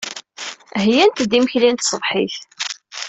[0.81, 2.37] Heyyant-d imekli n tṣebḥit.